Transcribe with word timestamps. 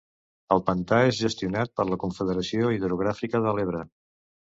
El 0.55 0.63
pantà 0.69 1.01
és 1.09 1.19
gestionat 1.27 1.73
per 1.81 1.87
la 1.91 2.01
Confederació 2.07 2.75
Hidrogràfica 2.79 3.47
de 3.49 3.57
l'Ebre. 3.61 3.89